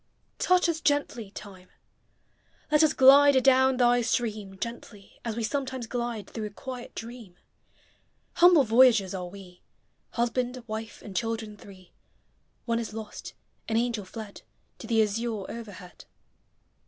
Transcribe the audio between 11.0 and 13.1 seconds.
and children three— (One is